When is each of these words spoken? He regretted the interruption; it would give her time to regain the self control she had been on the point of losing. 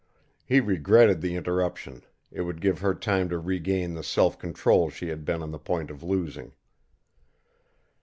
He 0.43 0.59
regretted 0.61 1.21
the 1.21 1.35
interruption; 1.35 2.01
it 2.31 2.41
would 2.41 2.59
give 2.59 2.79
her 2.79 2.95
time 2.95 3.29
to 3.29 3.37
regain 3.37 3.93
the 3.93 4.01
self 4.01 4.39
control 4.39 4.89
she 4.89 5.09
had 5.09 5.23
been 5.25 5.43
on 5.43 5.51
the 5.51 5.59
point 5.59 5.91
of 5.91 6.01
losing. 6.01 6.53